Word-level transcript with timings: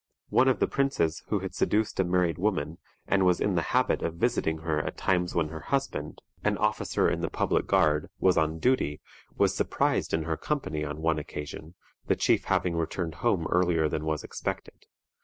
One 0.29 0.47
of 0.47 0.57
the 0.59 0.65
princes, 0.67 1.21
who 1.27 1.41
had 1.41 1.53
seduced 1.53 1.99
a 1.99 2.03
married 2.03 2.39
woman, 2.39 2.79
and 3.05 3.23
was 3.23 3.39
in 3.39 3.53
the 3.53 3.61
habit 3.69 4.01
of 4.01 4.15
visiting 4.15 4.57
her 4.61 4.79
at 4.81 4.97
times 4.97 5.35
when 5.35 5.49
her 5.49 5.59
husband, 5.59 6.23
an 6.43 6.57
officer 6.57 7.07
in 7.07 7.21
the 7.21 7.29
public 7.29 7.67
guard, 7.67 8.09
was 8.17 8.35
on 8.35 8.57
duty, 8.57 8.99
was 9.37 9.53
surprised 9.55 10.11
in 10.11 10.23
her 10.23 10.37
company 10.37 10.83
on 10.83 11.03
one 11.03 11.19
occasion, 11.19 11.75
the 12.07 12.15
chief 12.15 12.45
having 12.45 12.75
returned 12.75 13.13
home 13.21 13.45
earlier 13.51 13.87
than 13.87 14.03
was 14.03 14.23
expected. 14.23 14.87